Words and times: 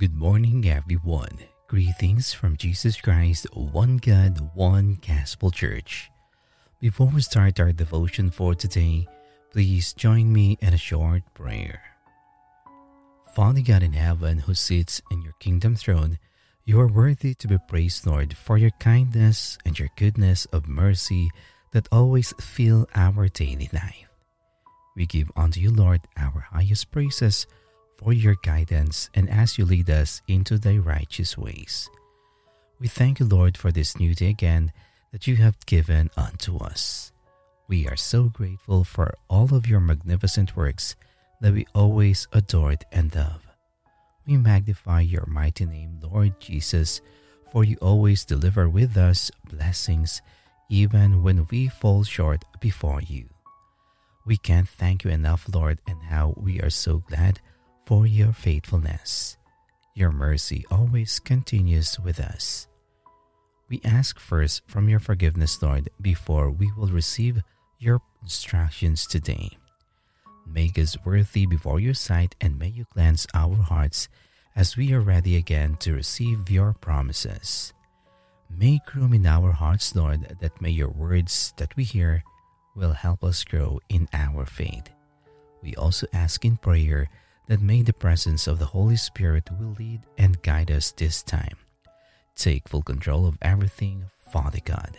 Good 0.00 0.16
morning, 0.16 0.66
everyone. 0.66 1.40
Greetings 1.66 2.32
from 2.32 2.56
Jesus 2.56 2.98
Christ, 2.98 3.46
one 3.52 3.98
God, 3.98 4.50
one 4.54 4.96
Gospel 5.06 5.50
Church. 5.50 6.10
Before 6.80 7.08
we 7.08 7.20
start 7.20 7.60
our 7.60 7.70
devotion 7.70 8.30
for 8.30 8.54
today, 8.54 9.06
please 9.52 9.92
join 9.92 10.32
me 10.32 10.56
in 10.62 10.72
a 10.72 10.78
short 10.78 11.20
prayer. 11.34 11.82
Father 13.36 13.60
God 13.60 13.82
in 13.82 13.92
heaven, 13.92 14.38
who 14.38 14.54
sits 14.54 15.02
in 15.10 15.20
your 15.20 15.34
kingdom 15.38 15.76
throne, 15.76 16.18
you 16.64 16.80
are 16.80 16.88
worthy 16.88 17.34
to 17.34 17.46
be 17.46 17.58
praised, 17.68 18.06
Lord, 18.06 18.34
for 18.34 18.56
your 18.56 18.72
kindness 18.80 19.58
and 19.66 19.78
your 19.78 19.90
goodness 19.96 20.46
of 20.46 20.66
mercy 20.66 21.28
that 21.72 21.92
always 21.92 22.32
fill 22.40 22.88
our 22.94 23.28
daily 23.28 23.68
life. 23.70 24.08
We 24.96 25.04
give 25.04 25.30
unto 25.36 25.60
you, 25.60 25.70
Lord, 25.70 26.00
our 26.16 26.46
highest 26.52 26.90
praises 26.90 27.46
for 28.00 28.12
your 28.14 28.36
guidance 28.42 29.10
and 29.14 29.28
as 29.28 29.58
you 29.58 29.64
lead 29.64 29.90
us 29.90 30.22
into 30.26 30.56
thy 30.58 30.78
righteous 30.78 31.36
ways. 31.36 31.90
We 32.80 32.88
thank 32.88 33.20
you, 33.20 33.26
Lord, 33.26 33.58
for 33.58 33.70
this 33.70 34.00
new 34.00 34.14
day 34.14 34.30
again 34.30 34.72
that 35.12 35.26
you 35.26 35.36
have 35.36 35.66
given 35.66 36.08
unto 36.16 36.56
us. 36.56 37.12
We 37.68 37.86
are 37.86 37.96
so 37.96 38.30
grateful 38.30 38.84
for 38.84 39.12
all 39.28 39.54
of 39.54 39.66
your 39.66 39.80
magnificent 39.80 40.56
works 40.56 40.96
that 41.42 41.52
we 41.52 41.66
always 41.74 42.26
adored 42.32 42.84
and 42.90 43.14
love. 43.14 43.42
We 44.26 44.38
magnify 44.38 45.02
your 45.02 45.26
mighty 45.26 45.66
name, 45.66 46.00
Lord 46.02 46.40
Jesus, 46.40 47.02
for 47.52 47.64
you 47.64 47.76
always 47.82 48.24
deliver 48.24 48.68
with 48.68 48.96
us 48.96 49.30
blessings 49.50 50.22
even 50.70 51.22
when 51.22 51.46
we 51.50 51.68
fall 51.68 52.04
short 52.04 52.44
before 52.60 53.02
you. 53.02 53.28
We 54.24 54.36
can't 54.36 54.68
thank 54.68 55.04
you 55.04 55.10
enough, 55.10 55.46
Lord, 55.52 55.80
and 55.86 56.00
how 56.04 56.34
we 56.36 56.60
are 56.60 56.70
so 56.70 56.98
glad 56.98 57.40
for 57.86 58.06
your 58.06 58.32
faithfulness. 58.32 59.36
Your 59.94 60.12
mercy 60.12 60.64
always 60.70 61.18
continues 61.18 61.98
with 61.98 62.20
us. 62.20 62.68
We 63.68 63.80
ask 63.84 64.18
first 64.18 64.62
from 64.66 64.88
your 64.88 65.00
forgiveness, 65.00 65.62
Lord, 65.62 65.90
before 66.00 66.50
we 66.50 66.72
will 66.72 66.88
receive 66.88 67.42
your 67.78 68.00
instructions 68.22 69.06
today. 69.06 69.58
Make 70.46 70.78
us 70.78 70.96
worthy 71.04 71.46
before 71.46 71.78
your 71.80 71.94
sight 71.94 72.34
and 72.40 72.58
may 72.58 72.68
you 72.68 72.84
cleanse 72.84 73.26
our 73.34 73.54
hearts 73.56 74.08
as 74.56 74.76
we 74.76 74.92
are 74.92 75.00
ready 75.00 75.36
again 75.36 75.76
to 75.80 75.94
receive 75.94 76.50
your 76.50 76.72
promises. 76.72 77.72
Make 78.50 78.94
room 78.94 79.14
in 79.14 79.26
our 79.26 79.52
hearts, 79.52 79.94
Lord, 79.94 80.36
that 80.40 80.60
may 80.60 80.70
your 80.70 80.90
words 80.90 81.54
that 81.56 81.76
we 81.76 81.84
hear 81.84 82.24
will 82.74 82.92
help 82.92 83.22
us 83.22 83.44
grow 83.44 83.80
in 83.88 84.08
our 84.12 84.44
faith. 84.44 84.90
We 85.62 85.76
also 85.76 86.06
ask 86.12 86.44
in 86.44 86.56
prayer 86.56 87.08
that 87.50 87.60
may 87.60 87.82
the 87.82 87.92
presence 87.92 88.46
of 88.46 88.60
the 88.60 88.66
Holy 88.66 88.94
Spirit 88.94 89.50
will 89.58 89.74
lead 89.76 90.00
and 90.16 90.40
guide 90.40 90.70
us 90.70 90.92
this 90.92 91.20
time. 91.20 91.56
Take 92.36 92.68
full 92.68 92.82
control 92.82 93.26
of 93.26 93.38
everything, 93.42 94.04
Father 94.32 94.60
God. 94.64 94.96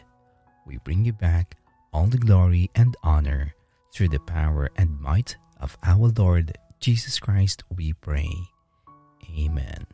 We 0.67 0.77
bring 0.79 1.05
you 1.05 1.13
back 1.13 1.55
all 1.93 2.07
the 2.07 2.17
glory 2.17 2.69
and 2.75 2.97
honor 3.03 3.55
through 3.93 4.09
the 4.09 4.19
power 4.19 4.69
and 4.75 4.99
might 4.99 5.37
of 5.61 5.77
our 5.81 6.09
Lord 6.09 6.57
Jesus 6.81 7.19
Christ, 7.19 7.63
we 7.73 7.93
pray. 7.93 8.33
Amen. 9.39 9.87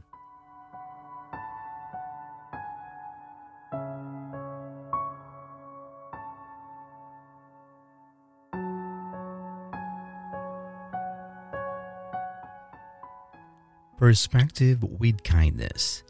Perspective 14.07 14.81
with 14.83 15.21
Kindness. 15.23 16.01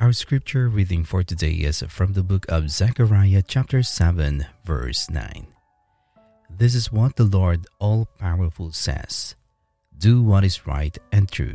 Our 0.00 0.12
scripture 0.12 0.68
reading 0.68 1.04
for 1.04 1.22
today 1.22 1.62
is 1.62 1.80
from 1.86 2.14
the 2.14 2.24
book 2.24 2.44
of 2.48 2.70
Zechariah, 2.72 3.44
chapter 3.46 3.84
7, 3.84 4.46
verse 4.64 5.08
9. 5.08 5.46
This 6.50 6.74
is 6.74 6.90
what 6.90 7.14
the 7.14 7.22
Lord 7.22 7.68
All 7.78 8.08
Powerful 8.18 8.72
says 8.72 9.36
Do 9.96 10.24
what 10.24 10.42
is 10.42 10.66
right 10.66 10.98
and 11.12 11.30
true, 11.30 11.54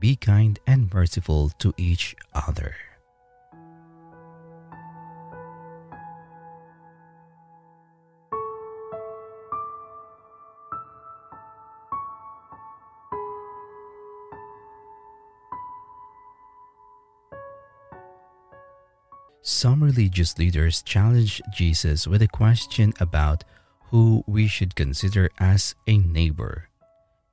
be 0.00 0.16
kind 0.16 0.58
and 0.66 0.92
merciful 0.92 1.50
to 1.60 1.72
each 1.76 2.16
other. 2.34 2.74
Some 19.46 19.80
religious 19.80 20.36
leaders 20.38 20.82
challenged 20.82 21.40
Jesus 21.54 22.08
with 22.08 22.20
a 22.20 22.26
question 22.26 22.92
about 22.98 23.44
who 23.94 24.24
we 24.26 24.48
should 24.48 24.74
consider 24.74 25.30
as 25.38 25.76
a 25.86 25.98
neighbor. 25.98 26.68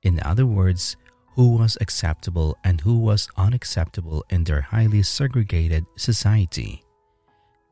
In 0.03 0.21
other 0.21 0.45
words, 0.45 0.95
who 1.33 1.57
was 1.57 1.75
acceptable 1.81 2.55
and 2.63 2.81
who 2.81 2.99
was 2.99 3.29
unacceptable 3.35 4.23
in 4.29 4.43
their 4.43 4.61
highly 4.61 5.01
segregated 5.01 5.87
society. 5.97 6.83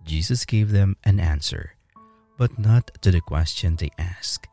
Jesus 0.06 0.44
gave 0.44 0.72
them 0.72 0.98
an 1.04 1.20
answer, 1.20 1.76
but 2.40 2.58
not 2.58 2.90
to 3.04 3.12
the 3.12 3.22
question 3.22 3.76
they 3.76 3.92
asked. 4.00 4.48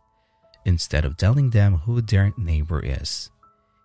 Instead 0.66 1.06
of 1.06 1.16
telling 1.16 1.48
them 1.48 1.88
who 1.88 2.02
their 2.02 2.34
neighbor 2.36 2.84
is, 2.84 3.30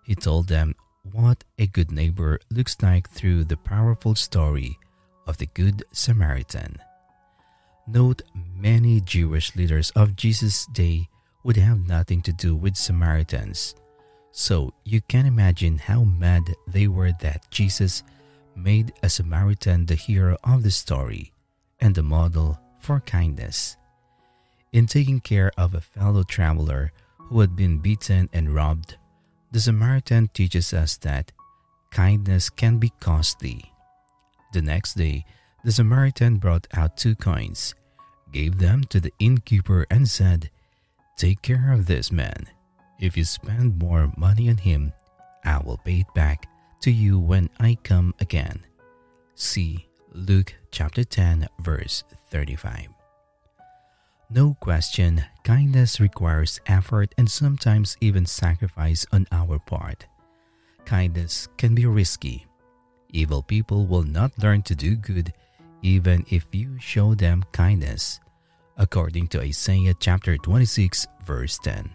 he 0.04 0.14
told 0.14 0.48
them 0.48 0.74
what 1.12 1.44
a 1.58 1.66
good 1.66 1.90
neighbor 1.90 2.40
looks 2.50 2.76
like 2.82 3.08
through 3.08 3.44
the 3.44 3.56
powerful 3.56 4.14
story 4.14 4.76
of 5.26 5.38
the 5.38 5.46
Good 5.46 5.84
Samaritan. 5.92 6.78
Note 7.86 8.22
many 8.56 9.00
Jewish 9.00 9.54
leaders 9.56 9.90
of 9.90 10.16
Jesus' 10.16 10.66
day 10.66 11.08
would 11.42 11.56
have 11.56 11.86
nothing 11.86 12.22
to 12.22 12.32
do 12.32 12.56
with 12.56 12.76
Samaritans, 12.76 13.74
so 14.32 14.72
you 14.84 15.00
can 15.02 15.26
imagine 15.26 15.78
how 15.78 16.04
mad 16.04 16.54
they 16.66 16.88
were 16.88 17.12
that 17.20 17.50
Jesus 17.50 18.02
made 18.56 18.92
a 19.02 19.08
Samaritan 19.08 19.86
the 19.86 19.94
hero 19.94 20.38
of 20.44 20.62
the 20.62 20.70
story 20.70 21.32
and 21.80 21.94
the 21.94 22.02
model 22.02 22.58
for 22.80 23.00
kindness. 23.00 23.76
In 24.72 24.86
taking 24.86 25.20
care 25.20 25.52
of 25.58 25.74
a 25.74 25.80
fellow 25.80 26.22
traveler 26.22 26.92
who 27.18 27.40
had 27.40 27.54
been 27.54 27.78
beaten 27.78 28.28
and 28.32 28.54
robbed, 28.54 28.96
the 29.52 29.60
Samaritan 29.60 30.28
teaches 30.34 30.72
us 30.72 30.96
that 30.98 31.32
kindness 31.90 32.50
can 32.50 32.78
be 32.78 32.90
costly 32.98 33.73
the 34.54 34.62
next 34.62 34.94
day, 34.94 35.26
the 35.64 35.72
Samaritan 35.72 36.36
brought 36.36 36.66
out 36.72 36.96
two 36.96 37.14
coins, 37.14 37.74
gave 38.32 38.58
them 38.58 38.84
to 38.84 39.00
the 39.00 39.12
innkeeper, 39.18 39.86
and 39.90 40.08
said, 40.08 40.50
Take 41.16 41.42
care 41.42 41.72
of 41.72 41.86
this 41.86 42.10
man. 42.10 42.46
If 42.98 43.16
you 43.16 43.24
spend 43.24 43.78
more 43.78 44.12
money 44.16 44.48
on 44.48 44.56
him, 44.56 44.92
I 45.44 45.58
will 45.58 45.78
pay 45.78 46.00
it 46.00 46.14
back 46.14 46.46
to 46.80 46.90
you 46.90 47.18
when 47.18 47.50
I 47.60 47.76
come 47.82 48.14
again. 48.20 48.64
See 49.34 49.86
Luke 50.12 50.54
chapter 50.70 51.04
10, 51.04 51.48
verse 51.58 52.04
35. 52.30 52.88
No 54.30 54.56
question, 54.60 55.24
kindness 55.42 56.00
requires 56.00 56.60
effort 56.66 57.14
and 57.18 57.30
sometimes 57.30 57.96
even 58.00 58.26
sacrifice 58.26 59.04
on 59.12 59.26
our 59.32 59.58
part. 59.58 60.06
Kindness 60.84 61.48
can 61.56 61.74
be 61.74 61.86
risky 61.86 62.46
Evil 63.14 63.42
people 63.42 63.86
will 63.86 64.02
not 64.02 64.36
learn 64.42 64.62
to 64.62 64.74
do 64.74 64.96
good 64.96 65.32
even 65.82 66.26
if 66.30 66.46
you 66.50 66.80
show 66.80 67.14
them 67.14 67.44
kindness, 67.52 68.18
according 68.76 69.28
to 69.28 69.40
Isaiah 69.40 69.94
chapter 69.94 70.36
26, 70.36 71.06
verse 71.24 71.56
10. 71.58 71.90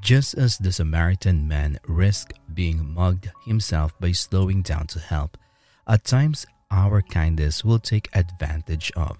Just 0.00 0.34
as 0.34 0.58
the 0.58 0.72
Samaritan 0.72 1.46
man 1.46 1.78
risked 1.86 2.40
being 2.52 2.92
mugged 2.92 3.30
himself 3.46 3.94
by 4.00 4.10
slowing 4.10 4.62
down 4.62 4.88
to 4.88 4.98
help, 4.98 5.38
at 5.86 6.02
times 6.02 6.44
our 6.72 7.02
kindness 7.02 7.64
will 7.64 7.78
take 7.78 8.08
advantage 8.12 8.90
of. 8.96 9.16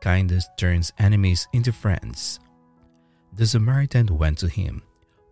Kindness 0.00 0.48
turns 0.56 0.94
enemies 0.98 1.46
into 1.52 1.70
friends. 1.70 2.40
The 3.34 3.46
Samaritan 3.46 4.16
went 4.16 4.38
to 4.38 4.48
him, 4.48 4.80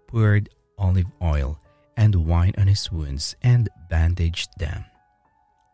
poured 0.07 0.51
olive 0.77 1.11
oil, 1.23 1.59
and 2.01 2.17
wine 2.17 2.55
on 2.57 2.67
his 2.67 2.91
wounds 2.91 3.37
and 3.43 3.69
bandaged 3.91 4.49
them. 4.59 4.87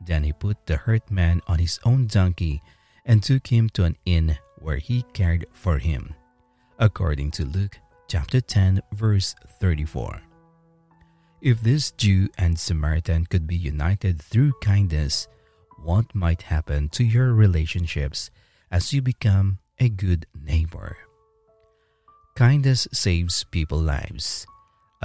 Then 0.05 0.25
he 0.25 0.33
put 0.33 0.67
the 0.67 0.77
hurt 0.77 1.09
man 1.09 1.41
on 1.47 1.61
his 1.61 1.79
own 1.85 2.09
donkey 2.09 2.61
and 3.05 3.23
took 3.23 3.47
him 3.47 3.71
to 3.71 3.85
an 3.85 3.97
inn 4.05 4.37
where 4.59 4.79
he 4.79 5.07
cared 5.15 5.47
for 5.53 5.79
him, 5.79 6.15
according 6.81 7.31
to 7.39 7.45
Luke 7.45 7.79
chapter 8.09 8.41
10 8.41 8.83
verse 8.93 9.37
34. 9.61 10.21
If 11.41 11.61
this 11.61 11.93
Jew 11.93 12.29
and 12.37 12.59
Samaritan 12.59 13.27
could 13.27 13.47
be 13.47 13.57
united 13.57 14.21
through 14.21 14.59
kindness, 14.61 15.29
what 15.79 16.13
might 16.13 16.43
happen 16.43 16.89
to 16.89 17.05
your 17.05 17.35
relationships 17.35 18.31
as 18.69 18.93
you 18.93 19.01
become 19.01 19.59
a 19.79 19.89
good 19.89 20.27
neighbor? 20.35 20.97
Kindness 22.35 22.89
saves 22.93 23.45
people 23.45 23.79
lives. 23.79 24.45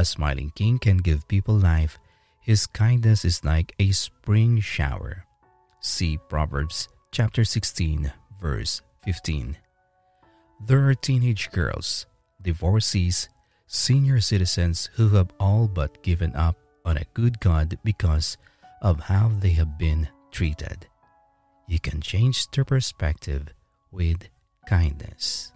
A 0.01 0.03
smiling 0.03 0.50
king 0.56 0.80
can 0.80 0.98
give 0.98 1.27
people 1.27 1.53
life. 1.53 2.00
His 2.39 2.65
kindness 2.65 3.24
is 3.24 3.45
like 3.45 3.75
a 3.77 3.92
spring 3.92 4.59
shower. 4.59 5.25
See 5.80 6.18
Proverbs 6.18 6.89
chapter 7.12 7.45
16, 7.45 8.12
verse 8.42 8.81
15. 9.06 9.57
There 10.65 10.89
are 10.89 10.95
teenage 10.95 11.51
girls, 11.51 12.07
divorcees, 12.42 13.30
senior 13.68 14.19
citizens 14.21 14.89
who 14.95 15.09
have 15.09 15.30
all 15.39 15.68
but 15.68 16.01
given 16.01 16.36
up 16.36 16.57
on 16.83 16.97
a 16.97 17.06
good 17.13 17.39
God 17.39 17.77
because 17.83 18.38
of 18.81 19.01
how 19.01 19.30
they 19.38 19.51
have 19.51 19.77
been 19.77 20.09
treated. 20.31 20.88
You 21.68 21.80
can 21.80 22.01
change 22.01 22.50
their 22.50 22.65
perspective 22.65 23.54
with 23.92 24.30
kindness. 24.65 25.51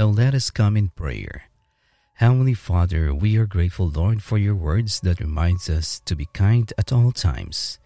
Now 0.00 0.06
let 0.06 0.32
us 0.32 0.48
come 0.50 0.78
in 0.78 0.88
prayer. 0.88 1.42
Heavenly 2.14 2.54
Father, 2.54 3.12
we 3.12 3.36
are 3.36 3.44
grateful, 3.44 3.90
Lord, 3.90 4.22
for 4.22 4.38
your 4.38 4.54
words 4.54 4.98
that 5.00 5.20
reminds 5.20 5.68
us 5.68 6.00
to 6.06 6.16
be 6.16 6.24
kind 6.32 6.72
at 6.78 6.90
all 6.90 7.12
times. 7.12 7.78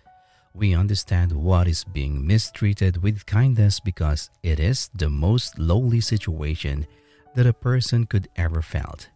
We 0.54 0.76
understand 0.76 1.32
what 1.32 1.66
is 1.66 1.82
being 1.82 2.24
mistreated 2.24 3.02
with 3.02 3.26
kindness 3.26 3.80
because 3.80 4.30
it 4.44 4.60
is 4.60 4.90
the 4.94 5.10
most 5.10 5.58
lowly 5.58 6.00
situation 6.00 6.86
that 7.34 7.48
a 7.48 7.52
person 7.52 8.06
could 8.06 8.28
ever 8.36 8.62
felt. 8.62 9.08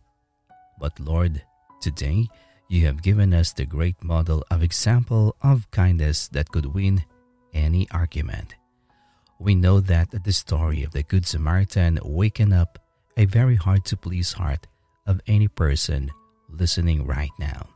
But 0.80 0.98
Lord, 0.98 1.40
today 1.80 2.26
you 2.68 2.84
have 2.86 3.04
given 3.04 3.32
us 3.32 3.52
the 3.52 3.64
great 3.64 4.02
model 4.02 4.42
of 4.50 4.64
example 4.64 5.36
of 5.40 5.70
kindness 5.70 6.26
that 6.32 6.50
could 6.50 6.74
win 6.74 7.04
any 7.54 7.88
argument. 7.92 8.56
We 9.38 9.54
know 9.54 9.78
that 9.78 10.24
the 10.24 10.32
story 10.32 10.82
of 10.82 10.90
the 10.90 11.04
Good 11.04 11.26
Samaritan 11.26 12.00
waken 12.02 12.52
up 12.52 12.80
a 13.18 13.24
very 13.24 13.56
hard 13.56 13.84
to 13.84 13.96
please 13.96 14.32
heart 14.34 14.68
of 15.04 15.20
any 15.26 15.48
person 15.48 16.08
listening 16.48 17.04
right 17.04 17.32
now. 17.38 17.68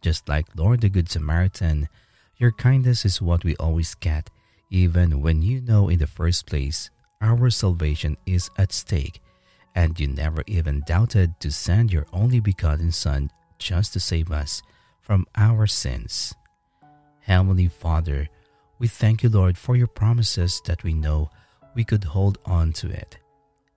Just 0.00 0.28
like 0.28 0.46
Lord 0.54 0.80
the 0.80 0.88
Good 0.88 1.10
Samaritan, 1.10 1.88
your 2.36 2.52
kindness 2.52 3.04
is 3.04 3.20
what 3.20 3.44
we 3.44 3.56
always 3.56 3.96
get, 3.96 4.30
even 4.70 5.20
when 5.20 5.42
you 5.42 5.60
know 5.60 5.88
in 5.88 5.98
the 5.98 6.06
first 6.06 6.46
place 6.46 6.88
our 7.20 7.50
salvation 7.50 8.16
is 8.24 8.48
at 8.56 8.72
stake, 8.72 9.20
and 9.74 9.98
you 9.98 10.06
never 10.06 10.44
even 10.46 10.84
doubted 10.86 11.38
to 11.40 11.50
send 11.50 11.92
your 11.92 12.06
only 12.12 12.38
begotten 12.38 12.92
Son 12.92 13.28
just 13.58 13.92
to 13.92 14.00
save 14.00 14.30
us 14.30 14.62
from 15.02 15.26
our 15.36 15.66
sins. 15.66 16.32
Heavenly 17.22 17.66
Father, 17.66 18.28
we 18.78 18.86
thank 18.86 19.24
you, 19.24 19.28
Lord, 19.28 19.58
for 19.58 19.74
your 19.74 19.88
promises 19.88 20.62
that 20.64 20.84
we 20.84 20.94
know 20.94 21.28
we 21.74 21.82
could 21.82 22.04
hold 22.04 22.38
on 22.46 22.72
to 22.74 22.88
it. 22.88 23.18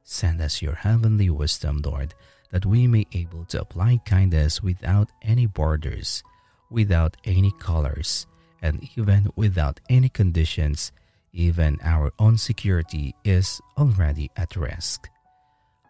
Send 0.03 0.41
us 0.41 0.61
your 0.61 0.75
heavenly 0.75 1.29
wisdom, 1.29 1.81
Lord, 1.83 2.13
that 2.51 2.65
we 2.65 2.87
may 2.87 3.07
able 3.13 3.45
to 3.45 3.61
apply 3.61 3.99
kindness 4.05 4.61
without 4.61 5.09
any 5.21 5.45
borders, 5.45 6.23
without 6.69 7.17
any 7.23 7.51
colors, 7.59 8.27
and 8.61 8.87
even 8.95 9.29
without 9.35 9.79
any 9.89 10.09
conditions, 10.09 10.91
even 11.31 11.79
our 11.81 12.11
own 12.19 12.37
security 12.37 13.15
is 13.23 13.59
already 13.77 14.29
at 14.37 14.55
risk. 14.55 15.09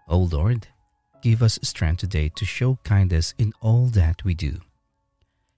O 0.07 0.19
Lord, 0.19 0.67
give 1.21 1.41
us 1.41 1.59
strength 1.61 1.99
today 1.99 2.29
to 2.35 2.45
show 2.45 2.79
kindness 2.83 3.33
in 3.37 3.51
all 3.61 3.87
that 3.87 4.23
we 4.23 4.33
do. 4.33 4.59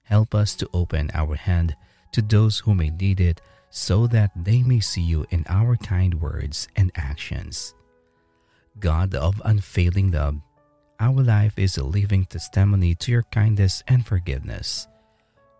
Help 0.03 0.33
us 0.33 0.55
to 0.55 0.69
open 0.73 1.11
our 1.13 1.35
hand 1.35 1.75
to 2.13 2.21
those 2.21 2.59
who 2.59 2.73
may 2.73 2.89
need 2.89 3.19
it 3.19 3.41
so 3.69 4.07
that 4.07 4.31
they 4.35 4.63
may 4.63 4.79
see 4.79 5.01
you 5.01 5.25
in 5.29 5.43
our 5.49 5.75
kind 5.75 6.21
words 6.21 6.67
and 6.75 6.91
actions. 6.95 7.73
God 8.79 9.15
of 9.15 9.41
unfailing 9.45 10.11
love, 10.11 10.41
our 10.99 11.21
life 11.23 11.57
is 11.57 11.77
a 11.77 11.83
living 11.83 12.25
testimony 12.25 12.95
to 12.95 13.11
your 13.11 13.23
kindness 13.23 13.83
and 13.87 14.05
forgiveness. 14.05 14.87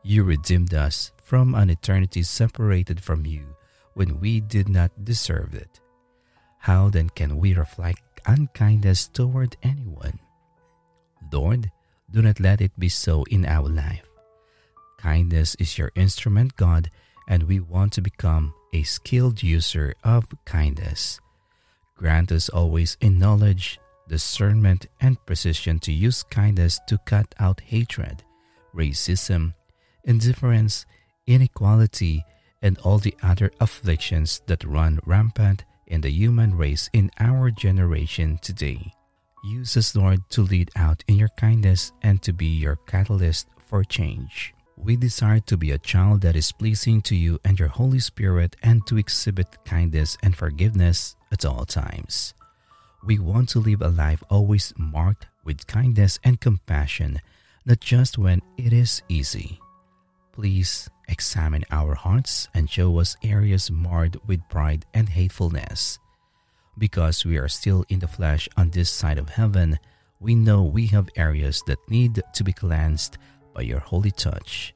You 0.04 0.24
redeemed 0.24 0.74
us 0.74 1.12
from 1.24 1.56
an 1.56 1.70
eternity 1.70 2.24
separated 2.24 3.02
from 3.02 3.26
you 3.26 3.56
when 3.94 4.20
we 4.20 4.42
did 4.42 4.68
not 4.68 4.92
deserve 5.04 5.54
it. 5.54 5.80
How 6.60 6.90
then 6.90 7.10
can 7.10 7.38
we 7.38 7.54
reflect 7.54 8.02
unkindness 8.26 9.08
toward 9.08 9.56
anyone? 9.64 10.20
Lord, 11.32 11.72
do 12.12 12.22
not 12.22 12.40
let 12.40 12.62
it 12.62 12.78
be 12.78 12.90
so 12.90 13.24
in 13.32 13.46
our 13.46 13.70
life. 13.70 14.08
Kindness 14.98 15.56
is 15.56 15.78
your 15.78 15.92
instrument, 15.96 16.56
God, 16.56 16.92
and 17.28 17.44
we 17.44 17.60
want 17.60 17.94
to 17.94 18.02
become 18.02 18.54
a 18.74 18.84
skilled 18.84 19.42
user 19.42 19.94
of 20.04 20.26
kindness. 20.46 21.20
Grant 21.98 22.32
us 22.32 22.50
always 22.50 22.98
in 23.00 23.18
knowledge, 23.18 23.80
discernment, 24.08 24.88
and 25.00 25.24
precision 25.26 25.80
to 25.80 25.92
use 25.92 26.24
kindness 26.24 26.80
to 26.88 26.98
cut 27.06 27.34
out 27.40 27.62
hatred, 27.62 28.24
racism, 28.76 29.54
indifference, 30.04 30.86
inequality, 31.26 32.24
and 32.62 32.78
all 32.80 32.98
the 32.98 33.16
other 33.24 33.52
afflictions 33.60 34.42
that 34.48 34.64
run 34.64 35.00
rampant 35.06 35.64
in 35.88 36.02
the 36.02 36.10
human 36.12 36.58
race 36.58 36.90
in 36.94 37.12
our 37.20 37.50
generation 37.52 38.40
today. 38.42 38.94
Use 39.44 39.78
us, 39.78 39.96
Lord, 39.96 40.28
to 40.32 40.42
lead 40.42 40.72
out 40.76 41.04
in 41.08 41.16
your 41.16 41.30
kindness 41.38 41.92
and 42.02 42.22
to 42.24 42.34
be 42.34 42.48
your 42.48 42.78
catalyst 42.88 43.48
for 43.66 43.84
change. 43.84 44.54
We 44.78 44.98
desire 44.98 45.40
to 45.42 45.58
be 45.58 45.72
a 45.72 45.78
child 45.78 46.22
that 46.22 46.36
is 46.36 46.52
pleasing 46.52 47.02
to 47.04 47.16
you 47.16 47.40
and 47.46 47.58
your 47.58 47.70
Holy 47.70 48.00
Spirit 48.00 48.56
and 48.62 48.86
to 48.88 48.98
exhibit 48.98 49.64
kindness 49.66 50.18
and 50.22 50.36
forgiveness 50.36 51.16
at 51.32 51.46
all 51.46 51.66
times. 51.66 52.34
We 53.04 53.18
want 53.20 53.50
to 53.50 53.60
live 53.60 53.82
a 53.82 53.88
life 53.88 54.24
always 54.30 54.74
marked 54.78 55.28
with 55.44 55.68
kindness 55.68 56.20
and 56.24 56.42
compassion, 56.42 57.22
not 57.66 57.80
just 57.80 58.18
when 58.18 58.42
it 58.58 58.74
is 58.74 59.02
easy. 59.08 59.60
Please 60.34 60.90
examine 61.08 61.64
our 61.72 61.96
hearts 61.96 62.50
and 62.54 62.70
show 62.70 63.00
us 63.00 63.16
areas 63.24 63.72
marred 63.72 64.18
with 64.28 64.50
pride 64.50 64.86
and 64.94 65.08
hatefulness. 65.10 66.00
Because 66.78 67.24
we 67.24 67.38
are 67.38 67.48
still 67.48 67.86
in 67.88 68.00
the 68.00 68.08
flesh 68.08 68.50
on 68.58 68.72
this 68.72 68.90
side 68.90 69.18
of 69.18 69.30
heaven, 69.30 69.80
we 70.20 70.36
know 70.36 70.64
we 70.64 70.88
have 70.88 71.10
areas 71.16 71.64
that 71.68 71.90
need 71.90 72.22
to 72.34 72.44
be 72.44 72.52
cleansed 72.52 73.18
by 73.56 73.62
your 73.62 73.80
holy 73.80 74.12
touch. 74.12 74.76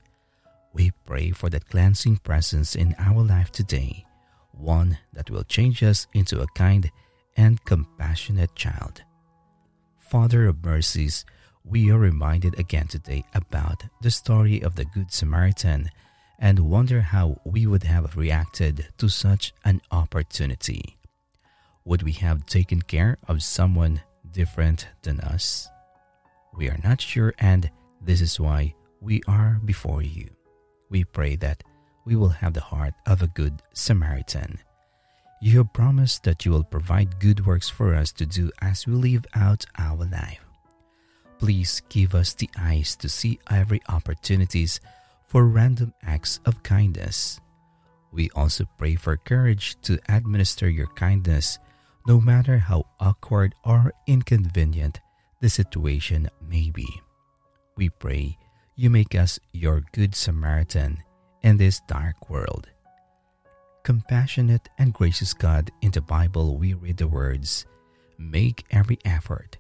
We 0.74 0.92
pray 1.06 1.32
for 1.32 1.50
that 1.50 1.70
cleansing 1.70 2.18
presence 2.18 2.76
in 2.76 2.96
our 2.98 3.22
life 3.22 3.52
today, 3.52 4.06
one 4.52 4.98
that 5.14 5.30
will 5.30 5.44
change 5.44 5.84
us 5.84 6.08
into 6.14 6.42
a 6.42 6.48
kind 6.56 6.90
and 7.38 7.64
compassionate 7.66 8.56
child. 8.56 9.04
Father 10.00 10.48
of 10.48 10.64
mercies, 10.66 11.26
we 11.64 11.92
are 11.92 12.00
reminded 12.00 12.58
again 12.58 12.88
today 12.88 13.24
about 13.34 13.84
the 14.02 14.10
story 14.10 14.62
of 14.62 14.76
the 14.76 14.86
Good 14.86 15.12
Samaritan 15.12 15.90
and 16.40 16.60
wonder 16.60 17.02
how 17.02 17.42
we 17.44 17.68
would 17.68 17.84
have 17.84 18.16
reacted 18.16 18.88
to 18.98 19.10
such 19.10 19.54
an 19.66 19.82
opportunity. 19.92 20.98
Would 21.84 22.04
we 22.04 22.14
have 22.14 22.46
taken 22.46 22.82
care 22.82 23.18
of 23.28 23.44
someone 23.44 24.02
different 24.32 24.88
than 25.02 25.20
us? 25.20 25.68
We 26.56 26.70
are 26.70 26.80
not 26.84 27.02
sure, 27.02 27.34
and 27.40 27.70
this 28.02 28.22
is 28.22 28.40
why 28.40 28.74
we 29.02 29.22
are 29.28 29.60
before 29.66 30.02
you. 30.02 30.30
We 30.90 31.04
pray 31.04 31.36
that 31.38 31.64
we 32.06 32.16
will 32.16 32.30
have 32.30 32.54
the 32.54 32.62
heart 32.62 32.94
of 33.06 33.22
a 33.22 33.28
good 33.28 33.62
Samaritan. 33.74 34.60
You 35.42 35.60
have 35.60 35.74
promised 35.74 36.24
that 36.24 36.46
you 36.46 36.52
will 36.52 36.64
provide 36.64 37.20
good 37.20 37.46
works 37.46 37.70
for 37.70 37.96
us 37.96 38.12
to 38.14 38.26
do 38.26 38.52
as 38.62 38.86
we 38.88 38.94
live 38.94 39.26
out 39.36 39.66
our 39.78 40.06
life. 40.06 40.44
Please 41.38 41.82
give 41.88 42.14
us 42.14 42.34
the 42.34 42.50
eyes 42.58 42.96
to 42.98 43.08
see 43.08 43.40
every 43.50 43.82
opportunities 43.88 44.82
for 45.28 45.48
random 45.48 45.94
acts 46.04 46.40
of 46.46 46.64
kindness. 46.64 47.40
We 48.12 48.30
also 48.36 48.66
pray 48.78 48.96
for 48.96 49.16
courage 49.16 49.80
to 49.84 50.00
administer 50.10 50.68
your 50.68 50.88
kindness 50.88 51.60
no 52.08 52.20
matter 52.20 52.58
how 52.58 52.86
awkward 53.00 53.54
or 53.64 53.94
inconvenient 54.08 55.00
the 55.40 55.50
situation 55.50 56.28
may 56.42 56.72
be. 56.72 56.88
We 57.80 57.88
pray 57.88 58.38
you 58.76 58.90
make 58.90 59.16
us 59.16 59.40
your 59.54 59.84
good 59.94 60.14
Samaritan 60.14 61.02
in 61.44 61.56
this 61.56 61.80
dark 61.88 62.30
world. 62.30 62.68
Compassionate 63.84 64.68
and 64.78 64.94
gracious 64.94 65.34
God, 65.34 65.72
in 65.82 65.92
the 65.92 66.02
Bible 66.02 66.58
we 66.58 66.74
read 66.74 66.98
the 66.98 67.08
words, 67.08 67.66
Make 68.18 68.66
every 68.70 69.00
effort 69.06 69.56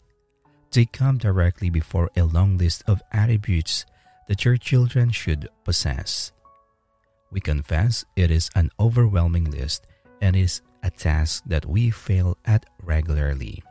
they 0.73 0.83
come 0.83 1.17
directly 1.17 1.69
before 1.69 2.11
a 2.17 2.23
long 2.23 2.57
list 2.57 2.83
of 2.87 3.01
attributes 3.13 3.85
that 4.27 4.43
your 4.43 4.57
children 4.57 5.11
should 5.11 5.47
possess. 5.63 6.33
We 7.31 7.39
confess 7.39 8.03
it 8.17 8.31
is 8.31 8.49
an 8.53 8.69
overwhelming 8.81 9.49
list 9.49 9.87
and 10.21 10.35
is 10.35 10.61
a 10.83 10.91
task 10.91 11.43
that 11.47 11.65
we 11.65 11.89
fail 11.89 12.37
at 12.43 12.65
regularly. 12.83 13.63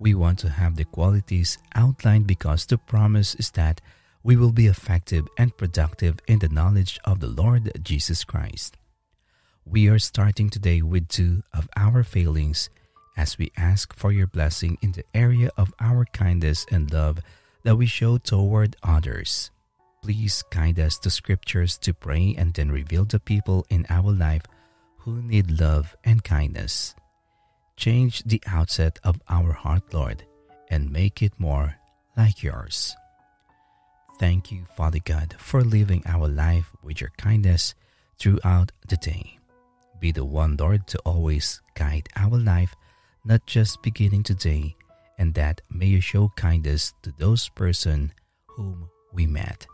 We 0.00 0.14
want 0.14 0.38
to 0.40 0.48
have 0.48 0.76
the 0.76 0.84
qualities 0.84 1.58
outlined 1.74 2.26
because 2.26 2.64
the 2.64 2.78
promise 2.78 3.34
is 3.34 3.50
that 3.50 3.82
we 4.22 4.34
will 4.34 4.50
be 4.50 4.66
effective 4.66 5.28
and 5.36 5.56
productive 5.56 6.16
in 6.26 6.38
the 6.38 6.48
knowledge 6.48 6.98
of 7.04 7.20
the 7.20 7.26
Lord 7.28 7.70
Jesus 7.84 8.24
Christ. 8.24 8.78
We 9.66 9.88
are 9.88 9.98
starting 9.98 10.48
today 10.48 10.80
with 10.80 11.08
two 11.08 11.42
of 11.52 11.68
our 11.76 12.02
failings 12.02 12.70
as 13.14 13.36
we 13.36 13.52
ask 13.58 13.94
for 13.94 14.10
your 14.10 14.26
blessing 14.26 14.78
in 14.80 14.92
the 14.92 15.04
area 15.12 15.50
of 15.58 15.74
our 15.78 16.06
kindness 16.06 16.64
and 16.72 16.90
love 16.90 17.18
that 17.64 17.76
we 17.76 17.84
show 17.84 18.16
toward 18.16 18.76
others. 18.82 19.50
Please 20.02 20.42
guide 20.48 20.80
us 20.80 20.96
to 21.00 21.10
scriptures 21.10 21.76
to 21.76 21.92
pray 21.92 22.34
and 22.38 22.54
then 22.54 22.72
reveal 22.72 23.04
the 23.04 23.20
people 23.20 23.66
in 23.68 23.84
our 23.90 24.12
life 24.12 24.42
who 25.00 25.20
need 25.20 25.60
love 25.60 25.94
and 26.04 26.24
kindness. 26.24 26.94
Change 27.80 28.24
the 28.24 28.42
outset 28.46 28.98
of 29.02 29.22
our 29.30 29.52
heart, 29.52 29.94
Lord, 29.94 30.22
and 30.68 30.92
make 30.92 31.22
it 31.22 31.32
more 31.38 31.76
like 32.14 32.42
yours. 32.42 32.94
Thank 34.18 34.52
you, 34.52 34.66
Father 34.76 34.98
God, 35.02 35.34
for 35.38 35.62
living 35.62 36.02
our 36.04 36.28
life 36.28 36.70
with 36.82 37.00
your 37.00 37.10
kindness 37.16 37.74
throughout 38.18 38.70
the 38.86 38.98
day. 38.98 39.38
Be 39.98 40.12
the 40.12 40.26
one, 40.26 40.58
Lord, 40.58 40.86
to 40.88 40.98
always 41.06 41.62
guide 41.72 42.10
our 42.16 42.36
life, 42.36 42.76
not 43.24 43.46
just 43.46 43.82
beginning 43.82 44.24
today, 44.24 44.76
and 45.16 45.32
that 45.32 45.62
may 45.70 45.86
you 45.86 46.02
show 46.02 46.30
kindness 46.36 46.92
to 47.00 47.14
those 47.16 47.48
person 47.48 48.12
whom 48.46 48.90
we 49.10 49.26
met. 49.26 49.66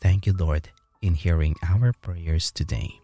Thank 0.00 0.26
you, 0.26 0.32
Lord, 0.32 0.68
in 1.02 1.14
hearing 1.14 1.56
our 1.64 1.92
prayers 1.92 2.52
today. 2.52 3.00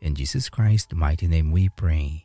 In 0.00 0.14
Jesus 0.14 0.48
Christ's 0.48 0.94
mighty 0.94 1.28
name 1.28 1.52
we 1.52 1.68
pray. 1.68 2.24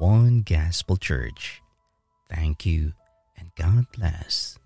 One 0.00 0.40
Gospel 0.40 0.96
Church. 0.96 1.60
Thank 2.30 2.64
you 2.64 2.94
and 3.36 3.50
God 3.54 3.84
bless. 3.94 4.58